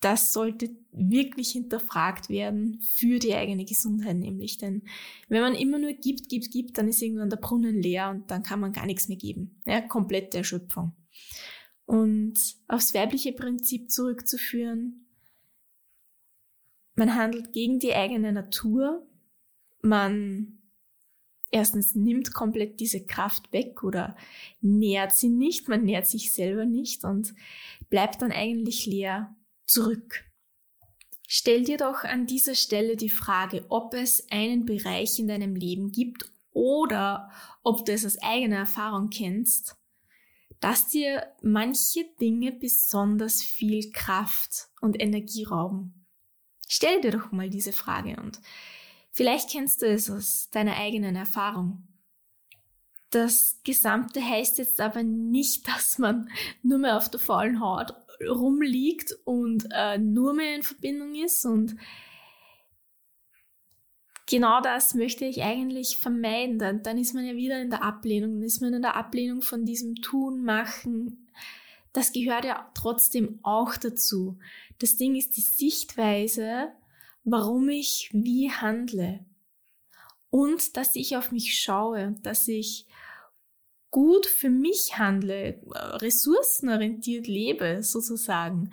das 0.01 0.33
sollte 0.33 0.71
wirklich 0.93 1.51
hinterfragt 1.51 2.31
werden 2.31 2.81
für 2.81 3.19
die 3.19 3.35
eigene 3.35 3.65
Gesundheit 3.65 4.17
nämlich. 4.17 4.57
Denn 4.57 4.83
wenn 5.29 5.43
man 5.43 5.55
immer 5.55 5.79
nur 5.79 5.93
gibt, 5.93 6.29
gibt, 6.29 6.51
gibt, 6.51 6.79
dann 6.79 6.89
ist 6.89 7.03
irgendwann 7.03 7.31
der 7.31 7.37
Brunnen 7.37 7.81
leer 7.81 8.11
und 8.11 8.31
dann 8.31 8.43
kann 8.43 8.61
man 8.61 8.73
gar 8.73 8.87
nichts 8.87 9.09
mehr 9.09 9.19
geben. 9.19 9.61
Ja, 9.67 9.83
komplette 9.83 10.39
Erschöpfung. 10.39 10.93
Und 11.85 12.39
aufs 12.67 12.95
weibliche 12.95 13.33
Prinzip 13.33 13.91
zurückzuführen, 13.91 15.07
man 16.95 17.15
handelt 17.15 17.53
gegen 17.53 17.79
die 17.79 17.95
eigene 17.95 18.33
Natur, 18.33 19.07
man 19.83 20.60
erstens 21.50 21.95
nimmt 21.95 22.33
komplett 22.33 22.80
diese 22.80 23.04
Kraft 23.04 23.52
weg 23.52 23.83
oder 23.83 24.16
nährt 24.61 25.12
sie 25.12 25.28
nicht, 25.28 25.69
man 25.69 25.85
nährt 25.85 26.07
sich 26.07 26.33
selber 26.33 26.64
nicht 26.64 27.04
und 27.04 27.35
bleibt 27.88 28.23
dann 28.23 28.33
eigentlich 28.33 28.87
leer 28.87 29.35
zurück. 29.66 30.25
Stell 31.26 31.64
dir 31.64 31.76
doch 31.76 32.02
an 32.02 32.26
dieser 32.26 32.54
Stelle 32.57 32.97
die 32.97 33.11
Frage, 33.11 33.64
ob 33.69 33.95
es 33.95 34.26
einen 34.30 34.64
Bereich 34.64 35.19
in 35.19 35.28
deinem 35.28 35.54
Leben 35.54 35.92
gibt 35.92 36.30
oder 36.52 37.30
ob 37.62 37.85
du 37.85 37.92
es 37.92 38.04
aus 38.04 38.19
eigener 38.21 38.57
Erfahrung 38.57 39.11
kennst, 39.11 39.76
dass 40.59 40.88
dir 40.88 41.26
manche 41.40 42.04
Dinge 42.21 42.52
besonders 42.52 43.42
viel 43.42 43.92
Kraft 43.92 44.69
und 44.80 45.00
Energie 45.00 45.45
rauben. 45.45 46.04
Stell 46.69 47.00
dir 47.00 47.12
doch 47.12 47.33
mal 47.33 47.49
diese 47.49 47.73
Frage 47.73 48.16
und 48.21 48.40
Vielleicht 49.11 49.50
kennst 49.50 49.83
du 49.83 49.87
es 49.87 50.11
aus 50.11 50.49
deiner 50.50 50.76
eigenen 50.76 51.17
Erfahrung. 51.17 51.87
Das 53.11 53.61
Gesamte 53.64 54.25
heißt 54.25 54.59
jetzt 54.59 54.81
aber 54.81 55.02
nicht, 55.02 55.67
dass 55.75 55.99
man 55.99 56.31
nur 56.62 56.79
mehr 56.79 56.97
auf 56.97 57.11
der 57.11 57.21
faulen 57.21 57.61
Haut 57.61 57.95
rumliegt 58.29 59.17
und 59.25 59.69
äh, 59.73 59.99
nur 59.99 60.35
mehr 60.35 60.55
in 60.55 60.62
Verbindung 60.62 61.14
ist 61.14 61.45
und 61.47 61.76
genau 64.31 64.61
das 64.61 64.95
möchte 64.95 65.25
ich 65.25 65.43
eigentlich 65.43 65.97
vermeiden. 65.97 66.59
Dann, 66.59 66.83
dann 66.83 66.99
ist 66.99 67.14
man 67.14 67.26
ja 67.26 67.35
wieder 67.35 67.61
in 67.61 67.71
der 67.71 67.83
Ablehnung, 67.83 68.35
dann 68.35 68.43
ist 68.43 68.61
man 68.61 68.75
in 68.75 68.83
der 68.83 68.97
Ablehnung 68.97 69.43
von 69.43 69.64
diesem 69.64 69.97
Tun, 69.97 70.45
Machen. 70.45 71.29
Das 71.93 72.12
gehört 72.12 72.45
ja 72.45 72.71
trotzdem 72.75 73.40
auch 73.43 73.76
dazu. 73.76 74.38
Das 74.79 74.97
Ding 74.97 75.17
ist 75.17 75.37
die 75.37 75.40
Sichtweise, 75.40 76.73
warum 77.25 77.69
ich 77.69 78.11
wie 78.12 78.50
handle 78.50 79.25
und 80.31 80.77
dass 80.77 80.95
ich 80.97 81.17
auf 81.17 81.33
mich 81.33 81.61
schaue, 81.61 82.17
dass 82.23 82.47
ich 82.49 82.87
gut 83.91 84.27
für 84.27 84.50
mich 84.50 84.99
handle, 84.99 85.61
ressourcenorientiert 85.67 87.27
lebe 87.27 87.83
sozusagen. 87.83 88.73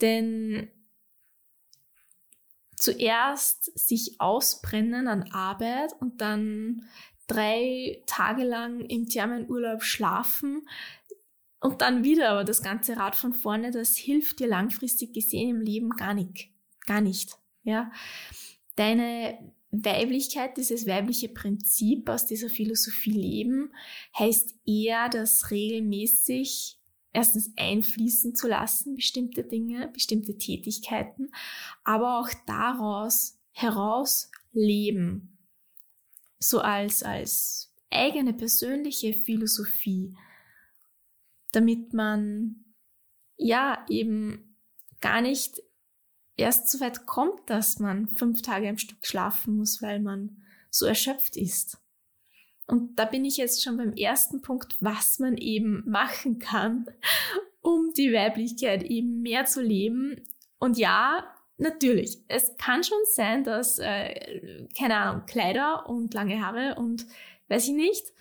Denn 0.00 0.70
zuerst 2.76 3.78
sich 3.78 4.20
ausbrennen 4.20 5.08
an 5.08 5.30
Arbeit 5.32 5.94
und 6.00 6.20
dann 6.20 6.84
drei 7.26 8.02
Tage 8.06 8.44
lang 8.44 8.80
im 8.80 9.08
Thermenurlaub 9.08 9.82
schlafen 9.82 10.68
und 11.60 11.80
dann 11.80 12.04
wieder 12.04 12.30
aber 12.30 12.44
das 12.44 12.62
ganze 12.62 12.96
Rad 12.96 13.16
von 13.16 13.32
vorne, 13.32 13.70
das 13.70 13.96
hilft 13.96 14.40
dir 14.40 14.46
langfristig 14.46 15.14
gesehen 15.14 15.56
im 15.56 15.60
Leben 15.62 15.90
gar 15.90 16.14
nicht. 16.14 16.50
Gar 16.86 17.00
nicht. 17.00 17.38
Ja. 17.66 17.90
Deine 18.76 19.38
Weiblichkeit, 19.72 20.56
dieses 20.56 20.86
weibliche 20.86 21.28
Prinzip 21.28 22.08
aus 22.08 22.24
dieser 22.24 22.48
Philosophie 22.48 23.10
leben, 23.10 23.72
heißt 24.16 24.54
eher, 24.64 25.08
das 25.08 25.50
regelmäßig 25.50 26.78
erstens 27.12 27.50
einfließen 27.56 28.36
zu 28.36 28.46
lassen, 28.46 28.94
bestimmte 28.94 29.42
Dinge, 29.42 29.88
bestimmte 29.88 30.38
Tätigkeiten, 30.38 31.32
aber 31.82 32.20
auch 32.20 32.28
daraus 32.46 33.36
heraus 33.50 34.30
leben. 34.52 35.36
So 36.38 36.60
als, 36.60 37.02
als 37.02 37.74
eigene 37.90 38.32
persönliche 38.32 39.12
Philosophie, 39.12 40.14
damit 41.50 41.94
man 41.94 42.64
ja 43.36 43.84
eben 43.88 44.56
gar 45.00 45.20
nicht 45.20 45.62
erst 46.36 46.70
so 46.70 46.80
weit 46.80 47.06
kommt, 47.06 47.48
dass 47.48 47.78
man 47.78 48.08
fünf 48.08 48.42
Tage 48.42 48.68
am 48.68 48.78
Stück 48.78 49.04
schlafen 49.06 49.56
muss, 49.56 49.82
weil 49.82 50.00
man 50.00 50.42
so 50.70 50.86
erschöpft 50.86 51.36
ist. 51.36 51.78
Und 52.66 52.98
da 52.98 53.04
bin 53.04 53.24
ich 53.24 53.36
jetzt 53.36 53.62
schon 53.62 53.76
beim 53.76 53.92
ersten 53.92 54.42
Punkt, 54.42 54.76
was 54.80 55.18
man 55.18 55.36
eben 55.36 55.88
machen 55.88 56.38
kann, 56.38 56.86
um 57.60 57.92
die 57.96 58.12
Weiblichkeit 58.12 58.82
eben 58.82 59.22
mehr 59.22 59.44
zu 59.44 59.62
leben. 59.62 60.24
Und 60.58 60.76
ja, 60.76 61.24
natürlich, 61.58 62.18
es 62.28 62.56
kann 62.56 62.82
schon 62.82 62.98
sein, 63.14 63.44
dass, 63.44 63.78
äh, 63.78 64.66
keine 64.76 64.96
Ahnung, 64.96 65.26
Kleider 65.26 65.88
und 65.88 66.12
lange 66.14 66.44
Haare 66.44 66.74
und 66.76 67.06
weiß 67.48 67.68
ich 67.68 67.74
nicht, 67.74 68.12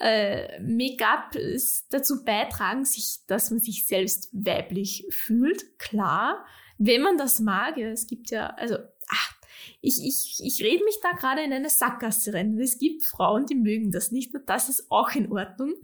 äh, 0.00 0.60
Make-up 0.60 1.36
dazu 1.88 2.24
beitragen, 2.24 2.84
sich, 2.84 3.20
dass 3.28 3.50
man 3.50 3.60
sich 3.60 3.86
selbst 3.86 4.28
weiblich 4.32 5.06
fühlt, 5.10 5.78
klar 5.78 6.44
wenn 6.78 7.02
man 7.02 7.16
das 7.16 7.40
mag, 7.40 7.76
ja, 7.76 7.88
es 7.88 8.06
gibt 8.06 8.30
ja, 8.30 8.48
also, 8.50 8.76
ach, 9.08 9.36
ich, 9.80 10.04
ich, 10.04 10.40
ich 10.42 10.64
rede 10.64 10.84
mich 10.84 10.98
da 11.02 11.12
gerade 11.12 11.42
in 11.42 11.52
eine 11.52 11.70
Sackgasse 11.70 12.32
rennen. 12.32 12.58
Es 12.60 12.78
gibt 12.78 13.02
Frauen, 13.02 13.46
die 13.46 13.54
mögen 13.54 13.90
das 13.90 14.10
nicht 14.10 14.34
und 14.34 14.48
das 14.48 14.68
ist 14.68 14.90
auch 14.90 15.14
in 15.14 15.30
Ordnung. 15.30 15.74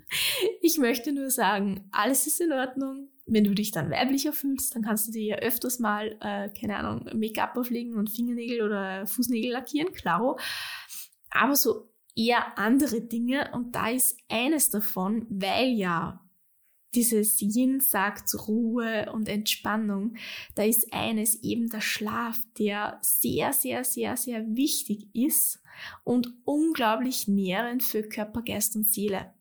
Ich 0.61 0.79
möchte 0.79 1.13
nur 1.13 1.31
sagen, 1.31 1.89
alles 1.93 2.27
ist 2.27 2.41
in 2.41 2.53
Ordnung. 2.53 3.09
Wenn 3.27 3.45
du 3.45 3.55
dich 3.55 3.71
dann 3.71 3.91
weiblicher 3.91 4.33
fühlst, 4.33 4.75
dann 4.75 4.83
kannst 4.83 5.07
du 5.07 5.13
dir 5.13 5.25
ja 5.25 5.37
öfters 5.37 5.79
mal, 5.79 6.17
äh, 6.21 6.49
keine 6.49 6.77
Ahnung, 6.77 7.09
Make-up 7.15 7.57
auflegen 7.57 7.97
und 7.97 8.11
Fingernägel 8.11 8.63
oder 8.63 9.07
Fußnägel 9.07 9.53
lackieren, 9.53 9.93
klaro. 9.93 10.39
Aber 11.31 11.55
so 11.55 11.89
eher 12.17 12.59
andere 12.59 13.01
Dinge 13.01 13.51
und 13.55 13.75
da 13.75 13.91
ist 13.91 14.19
eines 14.29 14.71
davon, 14.71 15.27
weil 15.31 15.69
ja 15.69 16.22
dieses 16.95 17.41
Yin 17.41 17.81
sagt 17.81 18.35
Ruhe 18.47 19.11
und 19.13 19.29
Entspannung, 19.29 20.17
da 20.55 20.65
ist 20.65 20.93
eines 20.93 21.43
eben 21.43 21.69
der 21.69 21.81
Schlaf, 21.81 22.41
der 22.59 22.99
sehr, 23.03 23.53
sehr, 23.53 23.85
sehr, 23.85 24.17
sehr 24.17 24.45
wichtig 24.55 25.09
ist 25.15 25.63
und 26.05 26.29
unglaublich 26.45 27.29
nährend 27.29 27.83
für 27.83 28.03
Körper, 28.03 28.43
Geist 28.43 28.77
und 28.77 28.93
Seele. 28.93 29.33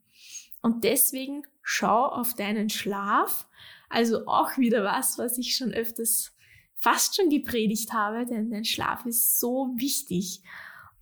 Und 0.61 0.83
deswegen 0.83 1.43
schau 1.61 2.05
auf 2.05 2.33
deinen 2.33 2.69
Schlaf, 2.69 3.47
also 3.89 4.27
auch 4.27 4.57
wieder 4.57 4.83
was, 4.83 5.17
was 5.17 5.37
ich 5.37 5.55
schon 5.55 5.73
öfters 5.73 6.33
fast 6.75 7.15
schon 7.15 7.29
gepredigt 7.29 7.93
habe, 7.93 8.25
denn 8.25 8.49
dein 8.49 8.65
Schlaf 8.65 9.05
ist 9.05 9.39
so 9.39 9.73
wichtig 9.75 10.41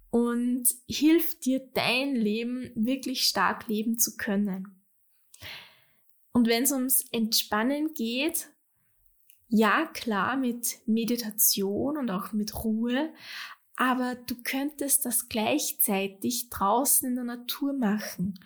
und 0.10 0.68
hilft 0.88 1.46
dir 1.46 1.62
dein 1.74 2.16
Leben 2.16 2.72
wirklich 2.76 3.22
stark 3.22 3.68
leben 3.68 3.98
zu 3.98 4.18
können. 4.18 4.79
Und 6.32 6.48
wenn 6.48 6.64
es 6.64 6.72
ums 6.72 7.06
Entspannen 7.12 7.94
geht, 7.94 8.50
ja 9.48 9.88
klar 9.88 10.38
mit 10.38 10.80
Meditation 10.86 11.98
und 11.98 12.12
auch 12.12 12.32
mit 12.34 12.64
Ruhe, 12.64 13.12
aber 13.76 14.16
du 14.16 14.36
könntest 14.44 15.06
das 15.06 15.30
gleichzeitig 15.30 16.50
draußen 16.50 17.08
in 17.08 17.16
der 17.16 17.24
Natur 17.24 17.74
machen 17.74 18.40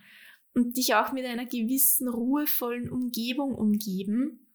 und 0.54 0.78
dich 0.78 0.96
auch 0.96 1.12
mit 1.12 1.25
einer 1.25 1.46
gewissen 1.46 2.08
ruhevollen 2.08 2.90
Umgebung 2.90 3.56
umgeben. 3.56 4.48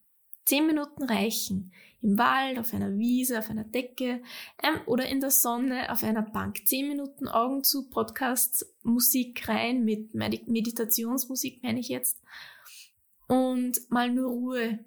Zehn 0.45 0.65
Minuten 0.65 1.03
reichen. 1.03 1.73
Im 2.01 2.17
Wald, 2.17 2.57
auf 2.57 2.73
einer 2.73 2.97
Wiese, 2.97 3.37
auf 3.37 3.49
einer 3.49 3.65
Decke 3.65 4.23
ähm, 4.63 4.79
oder 4.85 5.05
in 5.07 5.19
der 5.19 5.31
Sonne 5.31 5.91
auf 5.91 6.01
einer 6.01 6.21
Bank. 6.21 6.65
Zehn 6.65 6.87
Minuten 6.87 7.27
Augen 7.27 7.63
zu, 7.65 7.89
Podcast, 7.89 8.65
Musik 8.81 9.49
rein 9.49 9.83
mit 9.83 10.15
Meditationsmusik 10.15 11.61
meine 11.61 11.81
ich 11.81 11.89
jetzt 11.89 12.17
und 13.29 13.79
mal 13.89 14.09
nur 14.09 14.29
Ruhe 14.29 14.79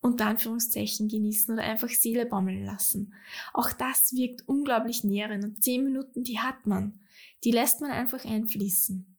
unter 0.00 0.26
Anführungszeichen 0.26 1.08
genießen 1.08 1.54
oder 1.54 1.62
einfach 1.62 1.88
Seele 1.88 2.26
baumeln 2.26 2.64
lassen. 2.64 3.14
Auch 3.54 3.72
das 3.72 4.12
wirkt 4.12 4.46
unglaublich 4.46 5.04
nährend 5.04 5.44
und 5.44 5.64
zehn 5.64 5.84
Minuten, 5.84 6.22
die 6.22 6.38
hat 6.38 6.66
man. 6.66 7.00
Die 7.44 7.52
lässt 7.52 7.80
man 7.80 7.90
einfach 7.90 8.24
einfließen. 8.24 9.16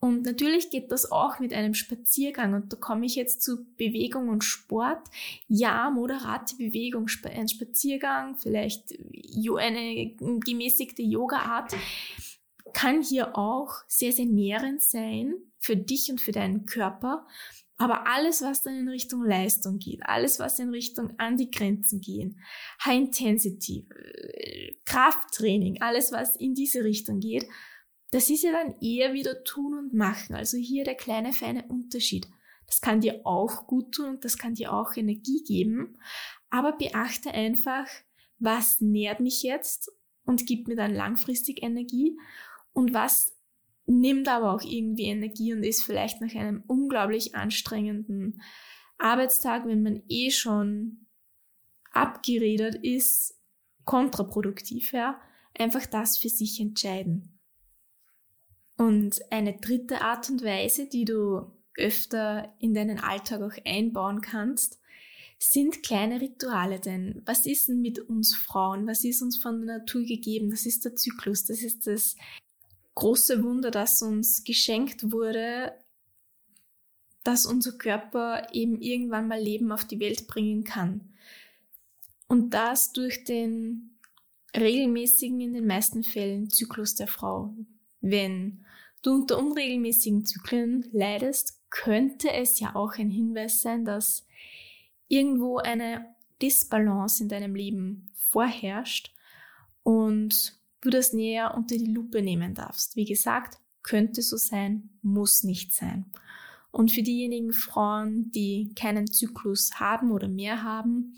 Und 0.00 0.24
natürlich 0.24 0.70
geht 0.70 0.92
das 0.92 1.10
auch 1.10 1.40
mit 1.40 1.52
einem 1.52 1.74
Spaziergang. 1.74 2.54
Und 2.54 2.72
da 2.72 2.76
komme 2.76 3.04
ich 3.04 3.16
jetzt 3.16 3.42
zu 3.42 3.64
Bewegung 3.76 4.28
und 4.28 4.44
Sport. 4.44 5.02
Ja, 5.48 5.90
moderate 5.90 6.56
Bewegung, 6.56 7.08
ein 7.24 7.48
Spaziergang, 7.48 8.36
vielleicht 8.36 8.92
eine 8.92 10.14
gemäßigte 10.16 11.02
Yoga-Art 11.02 11.74
kann 12.72 13.02
hier 13.02 13.36
auch 13.36 13.74
sehr, 13.88 14.12
sehr 14.12 14.26
nährend 14.26 14.82
sein 14.82 15.34
für 15.58 15.76
dich 15.76 16.10
und 16.10 16.20
für 16.20 16.32
deinen 16.32 16.66
Körper. 16.66 17.26
Aber 17.78 18.08
alles, 18.08 18.42
was 18.42 18.62
dann 18.62 18.74
in 18.74 18.88
Richtung 18.88 19.24
Leistung 19.24 19.78
geht, 19.78 20.04
alles, 20.04 20.40
was 20.40 20.58
in 20.58 20.70
Richtung 20.70 21.14
an 21.18 21.36
die 21.36 21.50
Grenzen 21.50 22.00
gehen, 22.00 22.40
High 22.84 22.98
Intensity, 22.98 23.86
äh, 23.94 24.74
Krafttraining, 24.84 25.80
alles, 25.80 26.10
was 26.10 26.34
in 26.34 26.54
diese 26.54 26.82
Richtung 26.82 27.20
geht, 27.20 27.46
das 28.10 28.30
ist 28.30 28.42
ja 28.42 28.52
dann 28.52 28.74
eher 28.80 29.12
wieder 29.12 29.44
tun 29.44 29.78
und 29.78 29.94
machen. 29.94 30.34
Also 30.34 30.56
hier 30.56 30.84
der 30.84 30.96
kleine 30.96 31.32
feine 31.32 31.66
Unterschied. 31.68 32.26
Das 32.66 32.80
kann 32.80 33.00
dir 33.00 33.20
auch 33.24 33.66
gut 33.66 33.94
tun 33.94 34.10
und 34.10 34.24
das 34.24 34.38
kann 34.38 34.54
dir 34.54 34.72
auch 34.72 34.96
Energie 34.96 35.44
geben. 35.44 35.98
Aber 36.50 36.72
beachte 36.72 37.30
einfach, 37.30 37.86
was 38.38 38.80
nährt 38.80 39.20
mich 39.20 39.42
jetzt 39.42 39.92
und 40.24 40.46
gibt 40.46 40.68
mir 40.68 40.76
dann 40.76 40.94
langfristig 40.94 41.62
Energie 41.62 42.18
und 42.72 42.92
was 42.92 43.37
nimmt 43.88 44.28
aber 44.28 44.52
auch 44.52 44.62
irgendwie 44.62 45.06
Energie 45.06 45.52
und 45.54 45.62
ist 45.62 45.82
vielleicht 45.82 46.20
nach 46.20 46.34
einem 46.34 46.62
unglaublich 46.66 47.34
anstrengenden 47.34 48.42
Arbeitstag, 48.98 49.66
wenn 49.66 49.82
man 49.82 50.02
eh 50.08 50.30
schon 50.30 51.06
abgeredet 51.92 52.76
ist, 52.82 53.34
kontraproduktiv, 53.84 54.92
ja. 54.92 55.20
Einfach 55.58 55.86
das 55.86 56.18
für 56.18 56.28
sich 56.28 56.60
entscheiden. 56.60 57.40
Und 58.76 59.20
eine 59.32 59.54
dritte 59.54 60.02
Art 60.02 60.28
und 60.30 60.44
Weise, 60.44 60.86
die 60.86 61.04
du 61.04 61.50
öfter 61.76 62.54
in 62.60 62.74
deinen 62.74 63.00
Alltag 63.00 63.40
auch 63.40 63.56
einbauen 63.64 64.20
kannst, 64.20 64.78
sind 65.38 65.82
kleine 65.82 66.20
Rituale. 66.20 66.78
Denn 66.78 67.22
was 67.24 67.46
ist 67.46 67.68
denn 67.68 67.80
mit 67.80 67.98
uns 67.98 68.36
Frauen? 68.36 68.86
Was 68.86 69.02
ist 69.02 69.22
uns 69.22 69.38
von 69.38 69.66
der 69.66 69.78
Natur 69.78 70.02
gegeben? 70.02 70.50
Das 70.50 70.66
ist 70.66 70.84
der 70.84 70.94
Zyklus, 70.94 71.44
das 71.44 71.62
ist 71.62 71.86
das 71.86 72.16
große 72.98 73.44
Wunder, 73.44 73.70
das 73.70 74.02
uns 74.02 74.42
geschenkt 74.42 75.12
wurde, 75.12 75.72
dass 77.22 77.46
unser 77.46 77.72
Körper 77.72 78.48
eben 78.52 78.80
irgendwann 78.80 79.28
mal 79.28 79.40
Leben 79.40 79.70
auf 79.70 79.84
die 79.84 80.00
Welt 80.00 80.26
bringen 80.26 80.64
kann. 80.64 81.12
Und 82.26 82.50
das 82.54 82.92
durch 82.92 83.22
den 83.22 83.98
regelmäßigen, 84.56 85.40
in 85.40 85.54
den 85.54 85.66
meisten 85.66 86.02
Fällen, 86.02 86.50
Zyklus 86.50 86.96
der 86.96 87.06
Frau. 87.06 87.54
Wenn 88.00 88.64
du 89.02 89.14
unter 89.14 89.38
unregelmäßigen 89.38 90.26
Zyklen 90.26 90.88
leidest, 90.90 91.60
könnte 91.70 92.32
es 92.32 92.58
ja 92.58 92.74
auch 92.74 92.94
ein 92.98 93.10
Hinweis 93.10 93.60
sein, 93.60 93.84
dass 93.84 94.26
irgendwo 95.06 95.58
eine 95.58 96.04
Disbalance 96.42 97.22
in 97.22 97.28
deinem 97.28 97.54
Leben 97.54 98.10
vorherrscht 98.14 99.14
und 99.84 100.57
du 100.80 100.90
das 100.90 101.12
näher 101.12 101.54
unter 101.56 101.76
die 101.76 101.92
Lupe 101.92 102.22
nehmen 102.22 102.54
darfst. 102.54 102.96
Wie 102.96 103.04
gesagt, 103.04 103.58
könnte 103.82 104.22
so 104.22 104.36
sein, 104.36 104.90
muss 105.02 105.42
nicht 105.42 105.72
sein. 105.72 106.06
Und 106.70 106.92
für 106.92 107.02
diejenigen 107.02 107.52
Frauen, 107.52 108.30
die 108.30 108.72
keinen 108.74 109.06
Zyklus 109.06 109.80
haben 109.80 110.12
oder 110.12 110.28
mehr 110.28 110.62
haben, 110.62 111.14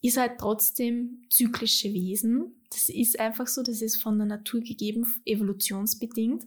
ihr 0.00 0.10
seid 0.10 0.38
trotzdem 0.38 1.26
zyklische 1.28 1.92
Wesen. 1.92 2.54
Das 2.70 2.88
ist 2.88 3.20
einfach 3.20 3.46
so, 3.46 3.62
das 3.62 3.82
ist 3.82 4.00
von 4.00 4.18
der 4.18 4.26
Natur 4.26 4.60
gegeben, 4.60 5.06
evolutionsbedingt. 5.24 6.46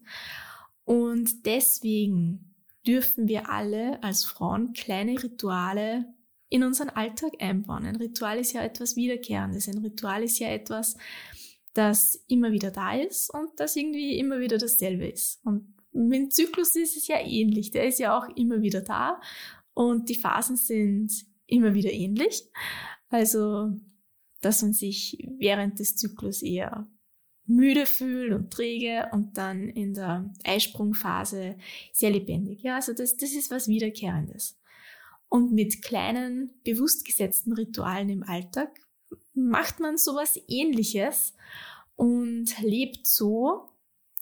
Und 0.85 1.45
deswegen 1.45 2.55
dürfen 2.85 3.27
wir 3.27 3.49
alle 3.49 4.01
als 4.03 4.25
Frauen 4.25 4.73
kleine 4.73 5.21
Rituale 5.21 6.05
in 6.49 6.63
unseren 6.63 6.89
Alltag 6.89 7.33
einbauen. 7.39 7.85
Ein 7.85 7.95
Ritual 7.95 8.37
ist 8.37 8.53
ja 8.53 8.61
etwas 8.61 8.95
Wiederkehrendes. 8.95 9.67
Ein 9.67 9.79
Ritual 9.79 10.23
ist 10.23 10.39
ja 10.39 10.49
etwas, 10.49 10.97
das 11.73 12.23
immer 12.27 12.51
wieder 12.51 12.71
da 12.71 12.95
ist 12.95 13.33
und 13.33 13.49
das 13.57 13.75
irgendwie 13.75 14.17
immer 14.19 14.39
wieder 14.39 14.57
dasselbe 14.57 15.07
ist. 15.07 15.43
Und 15.45 15.73
mit 15.91 16.19
dem 16.19 16.31
Zyklus 16.31 16.75
ist 16.75 16.97
es 16.97 17.07
ja 17.07 17.19
ähnlich. 17.19 17.71
Der 17.71 17.87
ist 17.87 17.99
ja 17.99 18.17
auch 18.17 18.27
immer 18.35 18.61
wieder 18.61 18.81
da 18.81 19.19
und 19.73 20.09
die 20.09 20.15
Phasen 20.15 20.55
sind 20.55 21.11
immer 21.47 21.73
wieder 21.73 21.91
ähnlich. 21.91 22.49
Also, 23.09 23.71
dass 24.41 24.61
man 24.61 24.73
sich 24.73 25.17
während 25.37 25.79
des 25.79 25.95
Zyklus 25.95 26.41
eher 26.41 26.87
müde 27.45 27.85
fühlt 27.85 28.33
und 28.33 28.51
träge 28.51 29.09
und 29.11 29.37
dann 29.37 29.69
in 29.69 29.93
der 29.93 30.31
Eisprungphase 30.43 31.57
sehr 31.91 32.11
lebendig. 32.11 32.61
Ja, 32.63 32.75
also 32.75 32.93
das, 32.93 33.17
das 33.17 33.33
ist 33.33 33.51
was 33.51 33.67
Wiederkehrendes. 33.67 34.57
Und 35.27 35.51
mit 35.51 35.81
kleinen, 35.81 36.51
bewusst 36.63 37.05
gesetzten 37.05 37.53
Ritualen 37.53 38.09
im 38.09 38.23
Alltag 38.23 38.79
macht 39.33 39.79
man 39.79 39.97
sowas 39.97 40.39
ähnliches 40.47 41.33
und 41.95 42.59
lebt 42.61 43.07
so 43.07 43.69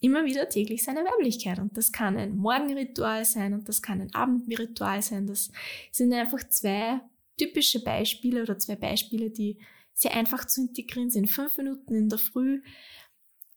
immer 0.01 0.25
wieder 0.25 0.49
täglich 0.49 0.83
seine 0.83 1.01
Weiblichkeit. 1.01 1.59
Und 1.59 1.77
das 1.77 1.91
kann 1.91 2.17
ein 2.17 2.35
Morgenritual 2.35 3.23
sein 3.23 3.53
und 3.53 3.69
das 3.69 3.81
kann 3.81 4.01
ein 4.01 4.13
Abendritual 4.13 5.01
sein. 5.01 5.27
Das 5.27 5.51
sind 5.91 6.11
einfach 6.13 6.43
zwei 6.49 6.99
typische 7.37 7.83
Beispiele 7.83 8.41
oder 8.41 8.57
zwei 8.57 8.75
Beispiele, 8.75 9.29
die 9.29 9.59
sehr 9.93 10.13
einfach 10.15 10.45
zu 10.45 10.61
integrieren 10.61 11.09
sind. 11.11 11.29
Fünf 11.29 11.57
Minuten 11.57 11.93
in 11.93 12.09
der 12.09 12.17
Früh, 12.17 12.61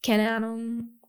keine 0.03 0.31
Ahnung, 0.31 1.01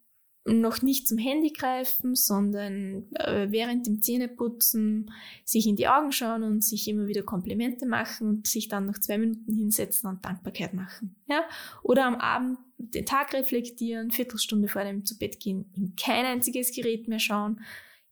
noch 0.46 0.84
nicht 0.84 1.08
zum 1.08 1.18
Handy 1.18 1.52
greifen, 1.52 2.14
sondern 2.14 3.12
äh, 3.16 3.48
während 3.50 3.88
dem 3.88 4.00
Zähneputzen 4.02 5.12
sich 5.44 5.66
in 5.66 5.76
die 5.76 5.88
Augen 5.88 6.12
schauen 6.12 6.44
und 6.44 6.64
sich 6.64 6.88
immer 6.88 7.08
wieder 7.08 7.24
Komplimente 7.24 7.88
machen 7.88 8.28
und 8.28 8.48
sich 8.48 8.68
dann 8.68 8.86
noch 8.86 9.00
zwei 9.00 9.18
Minuten 9.18 9.56
hinsetzen 9.56 10.08
und 10.08 10.24
Dankbarkeit 10.24 10.74
machen. 10.74 11.16
Ja? 11.28 11.44
Oder 11.82 12.06
am 12.06 12.16
Abend 12.16 12.60
den 12.78 13.08
Tag 13.08 13.34
reflektieren, 13.34 14.12
Viertelstunde 14.12 14.68
vor 14.68 14.84
dem 14.84 15.04
zu 15.04 15.18
Bett 15.18 15.40
gehen, 15.40 15.72
in 15.76 15.96
kein 15.96 16.26
einziges 16.26 16.72
Gerät 16.74 17.08
mehr 17.08 17.20
schauen, 17.20 17.62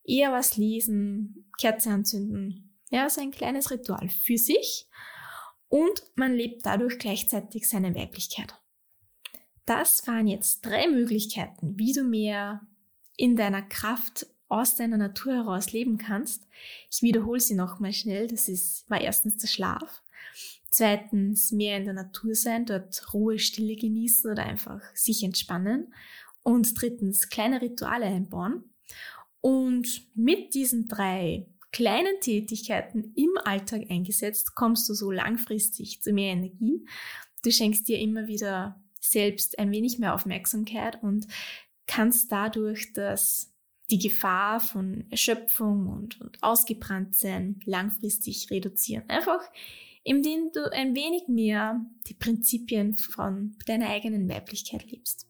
eher 0.03 0.31
was 0.31 0.57
lesen, 0.57 1.49
Kerze 1.59 1.91
anzünden. 1.91 2.71
Ja, 2.89 3.09
so 3.09 3.21
ein 3.21 3.31
kleines 3.31 3.69
Ritual 3.69 4.09
für 4.09 4.37
sich 4.37 4.87
und 5.67 6.03
man 6.15 6.33
lebt 6.33 6.65
dadurch 6.65 6.97
gleichzeitig 6.97 7.69
seine 7.69 7.93
Weiblichkeit. 7.95 8.53
Das 9.65 10.05
waren 10.07 10.27
jetzt 10.27 10.65
drei 10.65 10.87
Möglichkeiten, 10.87 11.77
wie 11.77 11.93
du 11.93 12.03
mehr 12.03 12.61
in 13.15 13.35
deiner 13.35 13.61
Kraft 13.61 14.27
aus 14.49 14.75
deiner 14.75 14.97
Natur 14.97 15.33
heraus 15.33 15.71
leben 15.71 15.97
kannst. 15.97 16.47
Ich 16.91 17.01
wiederhole 17.01 17.39
sie 17.39 17.55
nochmal 17.55 17.93
schnell. 17.93 18.27
Das 18.27 18.49
ist, 18.49 18.89
war 18.89 19.01
erstens 19.01 19.37
der 19.37 19.47
Schlaf. 19.47 20.03
Zweitens 20.69 21.51
mehr 21.51 21.77
in 21.77 21.85
der 21.85 21.93
Natur 21.93 22.35
sein, 22.35 22.65
dort 22.65 23.13
Ruhe, 23.13 23.39
Stille 23.39 23.75
genießen 23.75 24.31
oder 24.31 24.43
einfach 24.43 24.81
sich 24.93 25.23
entspannen. 25.23 25.93
Und 26.43 26.79
drittens 26.79 27.29
kleine 27.29 27.61
Rituale 27.61 28.05
einbauen. 28.05 28.63
Und 29.39 30.07
mit 30.15 30.53
diesen 30.53 30.87
drei 30.87 31.47
kleinen 31.71 32.19
Tätigkeiten 32.21 33.13
im 33.15 33.31
Alltag 33.43 33.89
eingesetzt, 33.89 34.55
kommst 34.55 34.87
du 34.89 34.93
so 34.93 35.09
langfristig 35.09 36.01
zu 36.01 36.13
mehr 36.13 36.33
Energie. 36.33 36.85
Du 37.43 37.51
schenkst 37.51 37.87
dir 37.87 37.99
immer 37.99 38.27
wieder 38.27 38.82
selbst 39.03 39.59
ein 39.59 39.71
wenig 39.71 39.99
mehr 39.99 40.13
Aufmerksamkeit 40.13 41.01
und 41.03 41.27
kannst 41.87 42.31
dadurch 42.31 42.93
das 42.93 43.49
die 43.91 43.99
Gefahr 43.99 44.59
von 44.59 45.03
Erschöpfung 45.11 45.87
und, 45.87 46.19
und 46.21 46.41
Ausgebranntsein 46.41 47.59
langfristig 47.65 48.49
reduzieren. 48.49 49.03
Einfach 49.09 49.41
indem 50.03 50.51
du 50.51 50.71
ein 50.71 50.95
wenig 50.95 51.27
mehr 51.27 51.79
die 52.07 52.13
Prinzipien 52.13 52.95
von 52.97 53.55
deiner 53.65 53.89
eigenen 53.89 54.29
Weiblichkeit 54.29 54.89
lebst. 54.91 55.27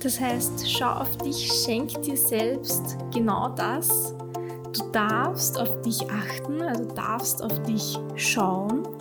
Das 0.00 0.20
heißt, 0.20 0.70
schau 0.70 0.90
auf 0.90 1.16
dich, 1.18 1.50
schenk 1.64 2.02
dir 2.02 2.16
selbst 2.16 2.96
genau 3.12 3.48
das. 3.54 4.14
Du 4.72 4.90
darfst 4.92 5.58
auf 5.58 5.80
dich 5.82 6.02
achten, 6.10 6.60
also 6.60 6.84
darfst 6.94 7.42
auf 7.42 7.62
dich 7.62 7.96
schauen 8.16 8.93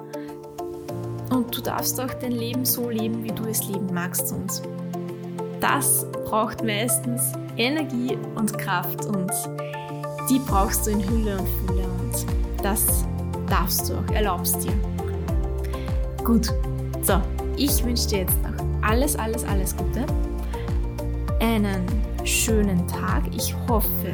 und 1.34 1.56
du 1.56 1.62
darfst 1.62 2.00
auch 2.00 2.14
dein 2.14 2.32
Leben 2.32 2.66
so 2.66 2.90
leben, 2.90 3.24
wie 3.24 3.32
du 3.32 3.46
es 3.46 3.68
leben 3.68 3.94
magst. 3.94 4.32
Und 4.32 4.62
das 5.60 6.06
braucht 6.26 6.64
meistens 6.64 7.34
Energie 7.58 8.18
und 8.36 8.58
Kraft 8.58 9.06
und 9.06 9.32
die 10.30 10.40
brauchst 10.40 10.88
du 10.88 10.92
in 10.92 11.08
Hülle 11.08 11.38
und 11.38 11.48
Fülle 11.48 11.84
und 11.84 12.64
das 12.64 13.06
darfst 13.48 13.90
du 13.90 13.96
auch, 13.96 14.14
erlaubst 14.14 14.64
dir. 14.64 14.74
Gut, 16.24 16.54
so, 17.02 17.22
ich 17.58 17.84
wünsche 17.84 18.08
dir 18.08 18.20
jetzt 18.20 18.38
noch 18.44 18.66
alles, 18.82 19.16
alles, 19.16 19.44
alles 19.46 19.76
Gute. 19.76 20.06
Einen 21.40 21.86
schönen 22.24 22.88
Tag. 22.88 23.24
Ich 23.36 23.54
hoffe, 23.68 24.12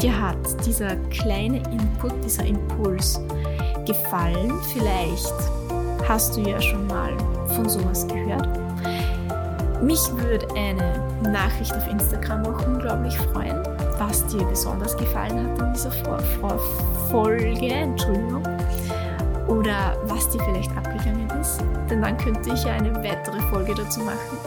dir 0.00 0.20
hat 0.20 0.36
dieser 0.64 0.94
kleine 1.10 1.58
Input, 1.72 2.12
dieser 2.24 2.44
Impuls 2.44 3.20
gefallen. 3.86 4.52
Vielleicht 4.72 5.34
hast 6.08 6.36
du 6.36 6.40
ja 6.40 6.60
schon 6.60 6.86
mal 6.86 7.16
von 7.54 7.68
sowas 7.68 8.06
gehört. 8.06 8.48
Mich 9.82 10.00
würde 10.16 10.46
eine 10.56 11.02
Nachricht 11.30 11.74
auf 11.74 11.86
Instagram 11.88 12.46
auch 12.46 12.66
unglaublich 12.66 13.16
freuen, 13.18 13.62
was 13.98 14.26
dir 14.26 14.44
besonders 14.44 14.96
gefallen 14.96 15.50
hat 15.50 15.58
in 15.58 15.72
dieser 15.72 15.90
Vor 15.90 16.18
Vor 16.40 16.58
Folge, 17.10 17.68
Entschuldigung, 17.68 18.42
oder 19.46 19.96
was 20.04 20.28
dir 20.30 20.42
vielleicht 20.42 20.74
abgegangen 20.76 21.28
ist, 21.40 21.60
denn 21.90 22.02
dann 22.02 22.16
könnte 22.16 22.52
ich 22.52 22.64
ja 22.64 22.72
eine 22.72 22.94
weitere 22.96 23.40
Folge 23.50 23.74
dazu 23.74 24.00
machen. 24.00 24.38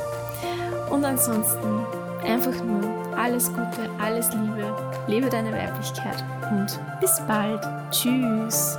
Und 0.90 1.06
ansonsten 1.06 1.86
einfach 2.26 2.64
nur 2.64 3.16
alles 3.18 3.50
Gute, 3.50 3.90
alles 4.00 4.32
Liebe, 4.32 4.74
lebe 5.08 5.30
deine 5.30 5.52
Weiblichkeit 5.52 6.24
und 6.52 6.80
bis 7.00 7.22
bald. 7.28 7.62
Tschüss. 7.92 8.78